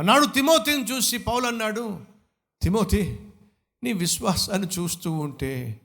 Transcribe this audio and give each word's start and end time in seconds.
నాడు 0.00 0.26
తిమోతిని 0.26 0.84
చూసి 0.84 1.18
పౌలు 1.18 1.46
అన్నాడు 1.46 1.84
తిమోతి 2.62 3.18
నీ 3.82 3.92
విశ్వాసాన్ని 3.92 4.68
చూస్తూ 4.68 5.12
ఉంటే 5.12 5.80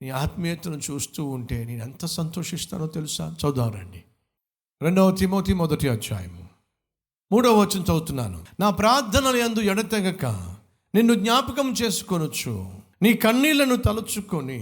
నీ 0.00 0.10
ఆత్మీయతను 0.10 0.78
చూస్తూ 0.78 1.24
ఉంటే 1.24 1.64
నేను 1.64 1.82
ఎంత 1.82 2.04
సంతోషిస్తానో 2.06 2.86
తెలుసా? 2.86 3.36
చదువుదారండి 3.40 4.00
రెండవ 4.82 5.10
తిమోతి 5.10 5.54
మొదటి 5.54 5.88
అధ్యాయము. 5.88 6.44
మూడవ 7.30 7.60
వచ్చిన 7.60 7.82
చదువుతున్నాను. 7.82 8.44
నా 8.60 8.70
ప్రార్థనలు 8.70 9.36
యందు 9.36 9.60
ఎడతెగక 9.60 10.24
నిన్ను 10.94 11.14
జ్ఞాపకం 11.14 11.72
చేసుకొనొచ్చు 11.72 12.54
నీ 13.02 13.14
కన్నీళ్ళను 13.14 13.76
తలుచుకొని 13.76 14.60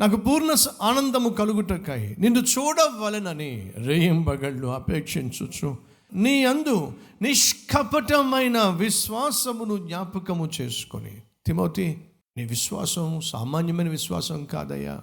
నాకు 0.00 0.16
పూర్ణ 0.16 0.54
స- 0.54 0.68
ఆనందము 0.82 1.28
కలుగుటకై 1.30 2.16
నిన్ను 2.18 2.40
చూడవలెనని 2.40 3.72
రేయింబగళ్ళు 3.76 4.66
అపేక్షించుచు 4.68 5.87
నీ 6.14 6.44
అందు 6.44 6.92
నిష్కపటమైన 7.22 8.68
విశ్వాసమును 8.68 9.86
జ్ఞాపకము 9.86 10.50
చేసుకొని. 10.60 11.22
తిమోతి 11.46 12.04
నీ 12.36 12.44
విశ్వాసం 12.44 13.20
సామాన్యమైన 13.20 13.88
విశ్వాసం 13.88 14.44
కాదయ్యా. 14.44 15.02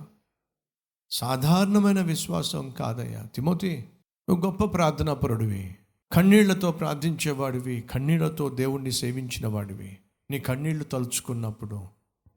సాధారణమైన 1.11 2.01
విశ్వాసం 2.01 2.69
కాదయ్యా. 2.69 3.21
తిమోతి 3.35 3.85
నువ్వు 4.29 4.45
గొప్ప 4.45 4.63
ప్రార్థనాపరుడివి. 4.63 5.75
కన్నీళ్ళతో 6.11 6.71
ప్రార్థించేవాడివి. 6.71 7.81
కన్నీళ్ళతో 7.81 8.49
దేవుణ్ణి 8.49 8.91
సేవించిన 8.91 9.47
వాడివి 9.47 9.97
నీ 10.31 10.39
కన్నీళ్ళు 10.39 10.83
తలుచుకున్నప్పుడు 10.83 11.87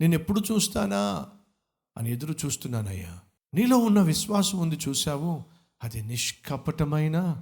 నేను 0.01 0.15
ఎప్పుడు 0.15 0.41
చూస్తానా 0.53 1.27
అని 1.99 2.13
ఎదురు 2.13 2.35
చూస్తున్నానయ్యా. 2.45 3.19
నీలో 3.55 3.77
ఉన్న 3.77 4.01
విశ్వాసం 4.01 4.59
ఉంది 4.59 4.79
చూసావు 4.89 5.43
అది 5.85 6.03
నిష్కపటమైన 6.03 7.41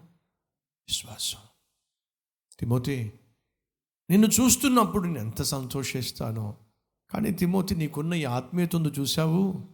విశ్వాసం. 0.88 1.38
తిమోతి 2.60 3.12
నిన్ను 4.10 4.28
చూస్తున్నప్పుడు 4.28 5.04
నేను 5.04 5.18
ఎంత 5.18 5.42
సంతోషిస్తానో 5.42 6.54
కానీ 7.10 7.30
తిమోతి 7.30 7.76
నీకున్న 7.76 8.14
ఈ 8.14 8.24
ఆత్మీయతను 8.24 8.88
చూశావు? 8.88 9.00
చూసావు 9.00 9.64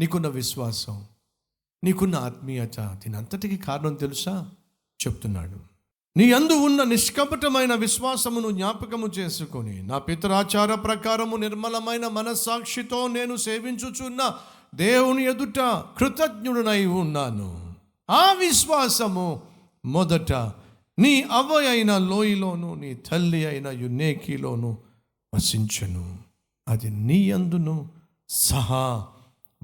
నీకున్న 0.00 0.28
విశ్వాసం 0.28 1.06
నీకున్న 1.84 2.16
ఆత్మీయత 2.16 2.80
దీని 2.80 3.16
అంతటికి 3.16 3.56
కారణం 3.56 3.94
తెలుసా? 3.94 4.50
చెప్తున్నాడు. 5.06 5.58
నీ 6.16 6.32
అందు 6.32 6.52
ఉన్న 6.52 6.82
నిష్కపటమైన 6.82 7.74
విశ్వాసమును 7.74 8.50
జ్ఞాపకము 8.50 9.06
చేసుకొని 9.06 9.82
నా 9.82 9.98
పితరాచార 9.98 10.74
ప్రకారము 10.74 11.36
నిర్మలమైన 11.36 12.08
మనస్సాక్షితో 12.08 13.08
నేను 13.08 13.36
సేవించుచున్న 13.36 14.38
దేవుని 14.74 15.24
ఎదుట 15.24 15.58
కృతజ్ఞుడనై 15.98 16.86
ఉన్నాను. 16.86 17.74
ఆ 18.10 18.32
విశ్వాసము 18.32 19.42
మొదట 19.84 20.32
నీ 20.98 21.22
అవ్వ 21.22 21.54
అయిన 21.70 21.98
లోయలోను 21.98 22.74
నీ 22.74 22.94
తల్లి 22.94 23.46
అయిన 23.46 23.68
యునేకిలోను 23.68 24.78
వసించను. 25.34 26.18
అది 26.68 26.90
నీ 26.90 27.30
అందును 27.30 27.90
సహా 28.28 29.08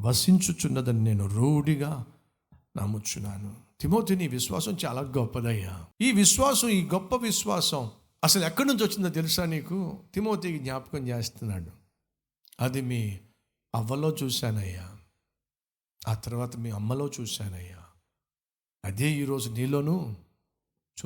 వసించుచున్నదని 0.01 1.05
నేను 1.05 1.27
రూఢిగా 1.27 2.07
నమ్ముచున్నాను. 2.55 3.57
తిమోతి 3.81 4.17
నీ 4.17 4.29
విశ్వాసం 4.29 4.77
చాలా 4.87 5.01
గొప్పదయ్యా. 5.01 5.85
ఈ 6.01 6.13
విశ్వాసం 6.13 6.69
ఈ 6.69 6.85
గొప్ప 6.85 7.17
విశ్వాసం 7.17 7.91
అసలు 8.25 8.45
ఎక్కడి 8.45 8.69
నుంచి 8.69 8.85
వచ్చిందో 8.85 9.09
తెలుసా 9.09 9.45
నీకు? 9.45 9.99
తిమోతికి 10.15 10.59
జ్ఞాపకం 10.59 11.09
చేస్తున్నాడు. 11.09 11.71
అది 12.61 12.81
మీ 12.81 13.19
అవ్వలో 13.75 14.17
చూశానయ్యా. 14.23 14.91
ఆ 16.09 16.15
తర్వాత 16.15 16.57
మీ 16.57 16.71
అమ్మలో 16.71 17.11
చూశానయ్యా. 17.21 17.84
అదే 18.85 19.11
ఈరోజు 19.11 19.51
నీలోనూ 19.51 20.15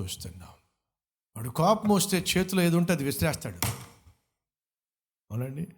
చూస్తున్నాం. 0.01 0.49
వాడు 1.37 1.51
కోపం 1.51 1.89
వస్తే 1.89 2.19
చేతిలో 2.19 2.63
ఏది 2.63 2.77
ఉంటే 2.77 2.93
అది 2.93 3.05
విసిరేస్తాడు. 3.05 3.67
అవునండి? 5.31 5.69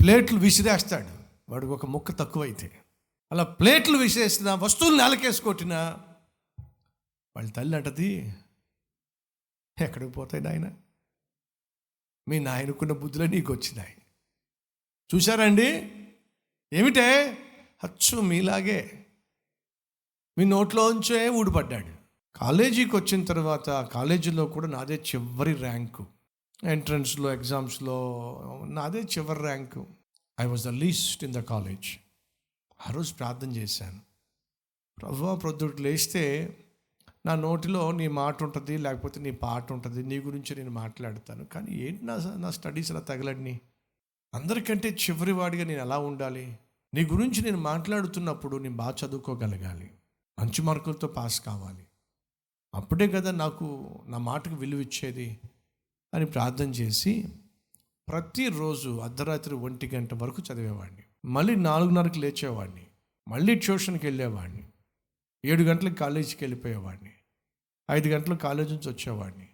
ప్లేట్లు 0.00 0.38
విసిరేస్తాడు. 0.38 1.24
వాడికి 1.48 1.72
ఒక 1.72 1.86
ముక్క 1.86 2.12
తక్కువైతే. 2.12 2.84
అలా 3.32 3.44
ప్లేట్లు 3.44 3.98
విసిరేసిన 3.98 4.54
వస్తువులు 4.54 4.96
నెలకేసుకొట్టినా 4.96 5.78
వాళ్ళ 7.36 7.50
తల్లి 7.50 7.76
అంటది 7.76 8.34
ఎక్కడికి 9.80 10.12
పోతాయి 10.12 10.44
నాయన? 10.44 10.72
మీ 12.28 12.38
నాయనకున్న 12.38 12.92
బుద్ధులే 12.92 13.26
నీకు 13.26 13.52
వచ్చినాయి. 13.52 13.96
చూశారండి? 15.14 15.92
ఏమిటే? 16.72 17.32
అచ్చు 17.84 18.20
మీలాగే 18.20 19.03
మీ 20.38 20.44
నోట్లోంచే 20.44 21.28
ఊడిపడ్డాడు. 21.28 21.92
కాలేజీకి 22.38 22.96
వచ్చిన 22.96 23.24
తర్వాత 23.24 23.70
కాలేజీలో 23.70 24.46
కూడా 24.46 24.68
నాదే 24.68 24.94
చివరి 24.94 25.52
ర్యాంకు. 25.52 26.06
ఎంట్రన్స్లో 26.64 27.32
ఎగ్జామ్స్లో 27.32 27.96
నాదే 28.68 29.00
చివరి 29.00 29.40
rank. 29.40 29.86
I 30.40 30.46
was 30.46 30.64
the 30.64 30.68
least 30.68 31.24
in 31.24 31.32
the 31.32 31.40
college 31.40 31.98
ఆ 32.88 32.92
రోజు 32.92 33.14
ప్రార్థన 33.14 33.50
చేశాను. 33.52 34.00
ప్రభు 35.00 35.36
ప్రొద్దుట 35.36 35.80
లేస్తే 35.80 36.56
నా 37.26 37.34
నోటిలో 37.34 37.90
నీ 37.92 38.08
మాట 38.08 38.42
ఉంటుంది 38.42 38.78
లేకపోతే 38.78 39.20
నీ 39.20 39.30
పాట 39.30 39.72
ఉంటుంది 39.72 40.02
నీ 40.02 40.18
గురించి 40.18 40.56
నేను 40.56 40.70
మాట్లాడతాను. 40.70 41.44
కానీ 41.44 41.76
ఏంటి 41.76 42.04
నా 42.04 42.16
నా 42.36 42.50
స్టడీస్ 42.50 42.90
అలా 42.92 43.00
తగలడిని? 43.00 43.60
అందరికంటే 44.34 44.88
చివరి 44.88 45.32
వాడిగా 45.32 45.64
నేను 45.64 45.80
ఎలా 45.80 45.98
ఉండాలి? 45.98 46.58
నీ 46.94 47.04
గురించి 47.04 47.42
నేను 47.42 47.56
మాట్లాడుతున్నప్పుడు 47.56 48.56
నేను 48.56 48.76
బాగా 48.76 48.94
చదువుకోగలగాలి. 49.04 49.90
మంచి 50.40 50.62
మార్కులతో 50.62 51.08
పాస్ 51.08 51.40
కావాలి. 51.40 51.86
అప్పుడే 52.74 53.08
కదా 53.08 53.30
నాకు 53.30 53.98
నా 54.06 54.18
మాటకు 54.18 54.54
విలువ 54.54 54.80
ఇచ్చేది 54.80 55.40
అని 56.14 56.26
ప్రార్థన 56.26 56.70
చేసి 56.70 57.28
ప్రతిరోజు 58.08 58.98
అర్ధరాత్రి 58.98 59.54
ఒంటి 59.54 59.90
గంట 59.94 60.14
వరకు 60.14 60.42
చదివేవాడిని. 60.52 61.02
మళ్ళీ 61.24 61.54
నాలుగున్నరకు 61.54 62.18
లేచేవాడిని. 62.18 62.86
మళ్ళీ 63.28 63.54
ట్యూషన్కి 63.54 64.06
వెళ్ళేవాడిని. 64.06 64.68
ఏడు 65.44 65.62
గంటలకు 65.62 65.94
కాలేజీకి 65.94 66.44
వెళ్ళిపోయేవాడిని. 66.44 67.12
ఐదు 67.90 68.08
గంటలకు 68.08 68.38
కాలేజీ 68.38 68.70
నుంచి 68.70 68.90
వచ్చేవాడిని. 68.90 69.48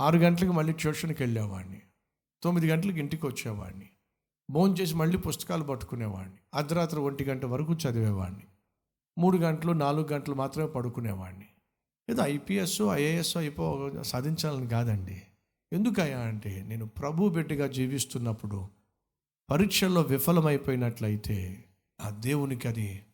ఆరు 0.00 0.18
గంటలకు 0.18 0.52
మళ్ళీ 0.52 0.72
ట్యూషన్కి 0.72 1.22
వెళ్ళేవాడిని. 1.22 1.82
తొమ్మిది 2.42 2.68
గంటలకు 2.68 2.96
ఇంటికి 2.96 3.26
వచ్చేవాడిని. 3.26 3.90
భోజనం 4.50 4.76
చేసి 4.76 4.94
మళ్ళీ 4.94 5.18
పుస్తకాలు 5.18 5.64
పట్టుకునేవాడిని. 5.64 6.36
అర్ధరాత్రి 6.54 7.00
ఒంటి 7.00 7.24
గంట 7.24 7.44
వరకు 7.44 7.72
చదివేవాడిని. 7.72 8.47
మూడు 9.18 9.38
గంటలు 9.38 9.72
నాలుగు 9.72 10.06
గంటలు 10.06 10.34
మాత్రమే 10.34 10.66
పడుకునేవాడిని. 10.66 11.46
ఏదో 12.10 12.22
ఐపీఎస్ 12.22 12.82
ఐఏఎస్ 12.82 13.36
అయిపో 13.36 13.92
సాధించాలని 14.02 14.68
కాదండి. 14.68 15.22
ఎందుకయ్యా 15.72 16.18
అంటే 16.18 16.64
నేను 16.68 16.86
ప్రభు 16.86 17.28
బిడ్డగా 17.28 17.66
జీవిస్తున్నప్పుడు 17.66 18.68
పరీక్షల్లో 19.50 20.00
విఫలమైపోయినట్లయితే 20.00 21.64
ఆ 22.00 22.10
దేవునికి 22.10 22.68
అది 22.68 23.04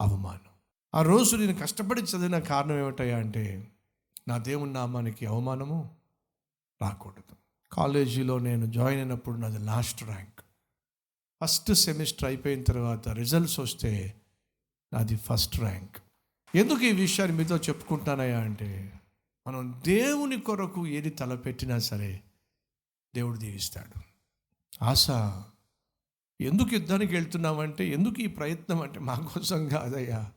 అవమానం. 0.00 0.52
ఆ 0.94 1.02
రోజు 1.02 1.36
నేను 1.36 1.54
కష్టపడి 1.54 2.02
చదివిన 2.02 2.38
కారణం 2.38 2.78
ఏమిటయ్యా 2.78 3.18
అంటే 3.18 3.68
నా 4.28 4.38
దేవుని 4.38 4.72
నామానికి 4.72 5.26
అవమానము 5.26 5.96
రాకూడదు. 6.82 7.36
కాలేజీలో 7.72 8.38
నేను 8.38 8.66
జాయిన్ 8.66 9.00
అయినప్పుడు 9.00 9.36
నాది 9.36 9.58
లాస్ట్ 9.58 10.04
ర్యాంక్. 10.04 10.40
ఫస్ట్ 11.42 11.72
సెమిస్టర్ 11.72 12.28
అయిపోయిన 12.28 12.62
తర్వాత 12.62 13.08
రిజల్ట్స్ 13.08 13.60
వస్తే 13.60 14.14
నాది 14.92 15.16
ఫస్ట్ 15.16 15.60
ర్యాంక్. 15.60 15.96
ఎందుకు 16.54 16.80
ఈ 16.80 16.92
విషయాన్ని 16.92 17.38
మీతో 17.38 17.56
చెప్పుకుంటానయ్యా 17.56 18.40
అంటే 18.40 19.00
మనం 19.46 19.82
దేవుని 19.86 20.40
కొరకు 20.40 20.86
ఏది 20.86 21.10
తలపెట్టినా 21.10 21.78
సరే 21.78 22.20
దేవుడు 23.14 23.38
దీవిస్తాడు. 23.38 24.00
ఆశ 24.84 25.10
ఎందుకు 26.40 26.68
యుద్ధానికి 26.72 27.14
వెళ్తున్నామంటే 27.14 27.88
ఎందుకు 27.88 28.20
ఈ 28.20 28.26
ప్రయత్నం 28.26 28.82
అంటే 28.82 29.00
మా 29.00 29.14
కోసం 29.14 29.68
కాదయ్యా. 29.68 30.32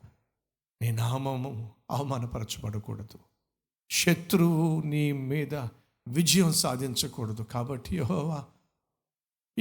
నీ 0.81 0.92
నామము 0.92 1.71
అవమానపరచబడకూడదు. 1.92 3.19
శత్రువు 3.92 4.81
నీ 4.81 5.12
మీద 5.12 5.56
విజయం 6.07 6.53
సాధించకూడదు. 6.53 7.44
కాబట్టి 7.44 7.95
యెహోవా 7.95 8.45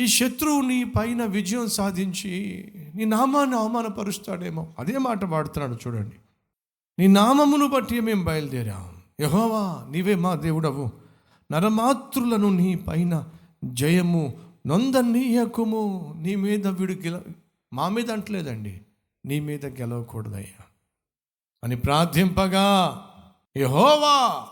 ఈ 0.01 0.07
శత్రువు 0.07 0.61
నీ 0.61 0.85
పైన 0.85 1.25
విజయం 1.25 1.69
సాధించి 1.69 2.65
నీ 2.95 3.05
నామాన్ని 3.05 3.57
అవమానపరుస్తాడేమో. 3.57 4.73
అదే 4.79 4.99
మాట 4.99 5.25
వాడుతున్నాడు 5.25 5.79
చూడండి. 5.87 6.17
నీ 6.99 7.07
నామమును 7.07 7.67
బట్టి 7.67 8.01
మేము 8.01 8.25
బయలుదేరాం. 8.25 8.97
యహోవా 9.21 9.87
నీవే 9.91 10.15
మా 10.15 10.35
దేవుడవు. 10.35 10.91
నరమాతృలను 11.53 12.49
నీ 12.49 12.75
పైన 12.75 13.29
జయము 13.65 14.39
నొందనీయకుము. 14.67 16.15
నీ 16.19 16.35
మీద 16.35 16.67
వీడు 16.67 16.93
గెల 16.93 17.23
మా 17.73 17.89
మీద 17.89 18.11
అంటలేదండి. 18.11 18.81
నీ 19.27 19.41
మీద 19.41 19.67
గెలవకూడదయ్యా. 19.67 20.65
అని 21.65 21.77
ప్రార్థింపగా 21.77 23.01
యహోవా 23.57 24.47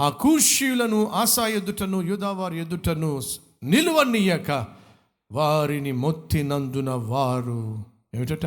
ఆ 0.00 0.08
కూష్యులను 0.08 1.06
ఆశా 1.06 1.46
ఎదుటను 1.46 2.02
యూదావారి 2.02 2.60
ఎదుటను 2.60 3.20
నిలువనీయక 3.62 4.66
వారిని 5.32 5.92
మొత్తినందున 5.92 6.90
వారు 6.90 7.84
ఏమిటట? 8.14 8.46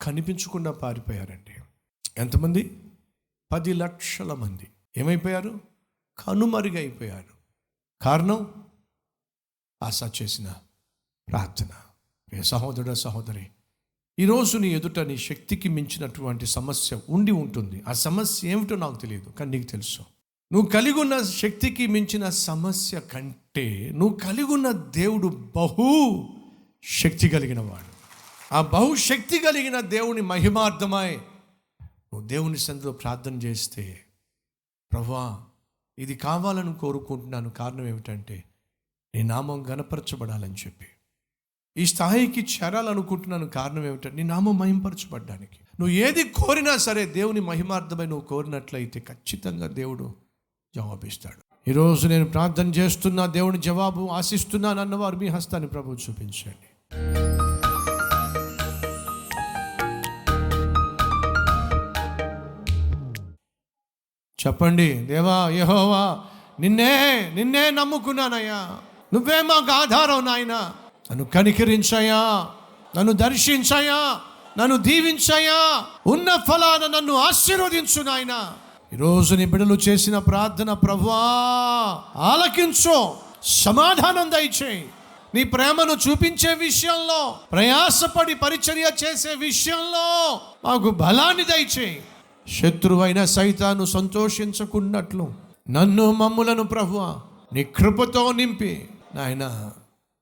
కనిపించకుండా 0.00 0.70
పారిపోయారండి. 0.70 1.62
ఎంతమంది? 2.18 2.78
పది 3.52 3.72
లక్షల 3.72 4.32
మంది. 4.32 4.68
ఏమైపోయారు? 4.96 5.60
కనుమరుగైపోయారు. 6.18 7.34
కారణం? 8.02 8.54
ఆశ 9.82 10.22
చేసిన 10.22 10.54
ప్రార్థన. 11.28 11.68
ఏ 12.34 12.42
సహోదరుడ 12.42 12.92
సహోదరి 12.92 13.46
ఈరోజు 14.18 14.58
నీ 14.58 14.68
ఎదుట 14.68 14.98
నీ 14.98 15.16
శక్తికి 15.16 15.68
మించినటువంటి 15.68 16.46
సమస్య 16.46 17.00
ఉండి 17.08 17.32
ఉంటుంది. 17.32 17.82
ఆ 17.88 17.92
సమస్య 17.92 18.50
ఏమిటో 18.50 18.76
నాకు 18.76 18.96
తెలియదు 18.96 19.30
కానీ 19.30 19.58
నీకు 19.58 19.70
తెలుసు. 19.70 20.02
నువ్వు 20.52 20.70
కలిగి 20.70 21.00
ఉన్న 21.00 21.22
శక్తికి 21.22 21.86
మించిన 21.86 22.28
సమస్య 22.28 23.00
కంటే 23.00 23.92
నువ్వు 23.96 24.16
కలిగి 24.16 24.44
ఉన్న 24.44 24.72
దేవుడు 24.72 25.50
బహు 25.56 26.28
శక్తి 26.84 27.28
కలిగిన 27.28 27.60
వాడు. 27.60 27.92
ఆ 28.54 28.62
బహుశక్తి 28.62 29.38
కలిగిన 29.38 29.80
దేవుని 29.80 30.20
మహిమార్థమై 30.20 31.10
నువ్వు 31.82 32.26
దేవుని 32.28 32.58
సందులో 32.58 32.92
ప్రార్థన 32.92 33.34
చేస్తే 33.34 34.00
ప్రభా 34.92 35.44
ఇది 35.98 36.14
కావాలని 36.14 36.74
కోరుకుంటున్నాను. 36.74 37.50
కారణం 37.50 37.88
ఏమిటంటే 37.88 38.44
నీ 39.14 39.22
నామం 39.22 39.70
గనపరచబడాలని 39.70 40.54
చెప్పి. 40.54 40.86
ఈ 41.76 41.86
స్థాయికి 41.86 42.40
చేరాలనుకుంటున్నాను. 42.40 43.46
కారణం 43.46 43.84
ఏమిటంటే 43.84 44.16
నీ 44.16 44.22
నామం 44.22 44.58
మహింపరచబడ్డానికి. 44.58 45.58
నువ్వు 45.80 45.94
ఏది 45.94 46.24
కోరినా 46.24 46.76
సరే 46.76 47.06
దేవుని 47.06 47.40
మహిమార్థమై 47.40 48.06
నువ్వు 48.06 48.26
కోరినట్లయితే 48.26 49.00
ఖచ్చితంగా 49.00 49.66
దేవుడు 49.66 50.14
జవాబిస్తాడు. 50.76 51.70
ఈరోజు 51.70 52.08
నేను 52.08 52.24
ప్రార్థన 52.24 52.66
చేస్తున్నా 52.68 53.26
దేవుని 53.26 53.60
జవాబు 53.60 54.08
ఆశిస్తున్నాను 54.12 54.80
అన్నవారు 54.80 55.16
మీ 55.16 55.28
హస్తాన్ని 55.28 55.68
ప్రభు 55.68 55.92
చూపించండి. 55.92 56.68
చెప్పండి 64.46 65.06
దేవా 65.06 65.48
యహోవా 65.48 66.24
నిన్నే 66.60 67.30
నిన్నే 67.34 67.70
నమ్ముకున్నానయ్యా. 67.70 68.78
నువ్వే 69.14 69.42
మాకు 69.42 69.72
ఆధారం 69.72 70.24
నాయన. 70.24 70.52
నన్ను 71.10 71.24
కనికరించయా 71.24 72.48
నన్ను 72.98 73.12
దర్శించయా 73.12 74.20
నన్ను 74.58 74.76
దీవించయా 74.76 75.84
ఉన్న 76.06 76.36
ఫలాన 76.36 76.90
నన్ను 76.96 77.14
ఆశీర్వదించు 77.14 78.02
నాయన. 78.02 78.52
ఈరోజు 78.92 79.34
నీ 79.34 79.44
బిడ్డలు 79.46 79.74
చేసిన 79.74 80.18
ప్రార్థన 80.18 80.72
ప్రభా 80.72 81.14
ఆలకించు 82.16 83.14
సమాధానం 83.42 84.30
దయచేయి. 84.30 84.84
నీ 85.34 85.42
ప్రేమను 85.44 85.92
చూపించే 85.92 86.54
విషయంలో 86.54 87.34
ప్రయాసపడి 87.52 88.34
పరిచర్య 88.34 88.90
చేసే 89.04 89.34
విషయంలో 89.34 90.40
మాకు 90.64 90.90
బలాన్ని 90.90 91.44
దయచేయి. 91.44 92.02
శత్రువైన 92.60 93.24
సైతాను 93.24 93.84
సంతోషించకున్నట్లు 93.84 95.32
నన్ను 95.70 96.12
మమ్ములను 96.12 96.62
ప్రభు 96.62 96.98
నీ 97.52 97.64
కృపతో 97.64 98.32
నింపి 98.32 98.88
నాయన 99.14 99.70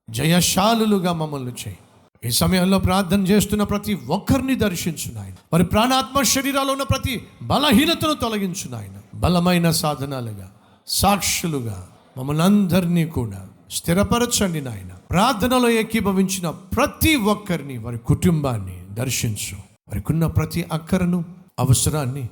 జయశాలులుగా 0.09 1.13
మమ్మల్ని 1.13 1.51
చేయి. 1.51 1.77
ఈ 2.25 2.29
సమయంలో 2.29 2.79
ప్రార్థన 2.79 3.27
చేస్తున్న 3.27 3.63
ప్రతి 3.63 3.93
ఒక్కరిని 3.93 4.55
దర్శించు 4.55 5.13
నాయన. 5.13 5.33
మరి 5.53 5.63
ప్రాణాత్మ 5.63 6.21
శరీరాలు 6.21 6.71
ఉన్న 6.71 6.83
ప్రతి 6.83 7.27
బలహీనతను 7.41 8.13
తొలగించు 8.13 8.69
నాయన. 8.69 9.19
బలమైన 9.19 9.71
సాధనాలుగా 9.71 10.51
సాక్షులుగా 10.87 11.87
మమ్మల్ని 12.17 12.43
అందరినీ 12.43 13.05
కూడా 13.05 13.47
స్థిరపరచండి 13.71 14.61
నాయన. 14.61 14.89
ప్రార్థనలో 15.11 15.69
ఏకీభవించిన 15.69 16.49
ప్రతి 16.49 17.15
ఒక్కరిని 17.15 17.77
వారి 17.77 17.97
కుటుంబాన్ని 17.97 18.83
దర్శించు. 18.91 19.55
వారికున్న 19.87 20.27
ప్రతి 20.27 20.65
అక్కరను 20.71 21.25
అవసరాన్ని 21.59 22.29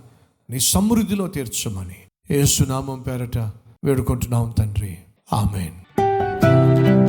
నీ 0.50 0.60
సమృద్ధిలో 0.60 1.28
తీర్చమని 1.28 1.96
ఏసునామం 2.32 3.02
పేరట 3.02 3.38
వేడుకుంటున్నాం 3.84 4.54
తండ్రి. 4.58 4.98
ఆమెన్. 5.34 5.89